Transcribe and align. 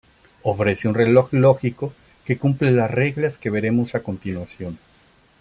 Ofrece 0.41 0.87
un 0.87 0.95
reloj 0.95 1.31
lógico 1.31 1.93
que 2.25 2.39
cumple 2.39 2.71
las 2.71 2.89
reglas 2.89 3.37
que 3.37 3.51
veremos 3.51 3.93
a 3.93 4.01
continuación. 4.01 4.79